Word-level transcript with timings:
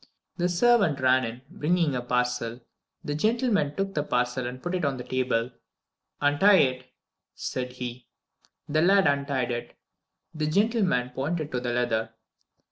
The 0.37 0.49
servant 0.49 0.99
ran 0.99 1.23
in, 1.23 1.41
bringing 1.47 1.95
a 1.95 2.01
parcel. 2.01 2.61
The 3.05 3.13
gentleman 3.13 3.75
took 3.75 3.93
the 3.93 4.01
parcel 4.01 4.47
and 4.47 4.59
put 4.59 4.73
it 4.73 4.83
on 4.83 4.97
the 4.97 5.03
table. 5.03 5.51
"Untie 6.19 6.55
it," 6.55 6.89
said 7.35 7.73
he. 7.73 8.07
The 8.67 8.81
lad 8.81 9.05
untied 9.05 9.51
it. 9.51 9.77
The 10.33 10.47
gentleman 10.47 11.11
pointed 11.11 11.51
to 11.51 11.59
the 11.59 11.71
leather. 11.73 12.15